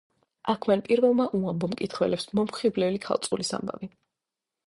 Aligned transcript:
აქ 0.53 0.63
მან 0.69 0.79
პირველმა 0.85 1.27
უამბო 1.39 1.69
მკითხველებს 1.73 2.25
მომხიბვლელი 2.39 3.01
ქალწულის 3.05 3.55
ამბავი. 3.59 3.93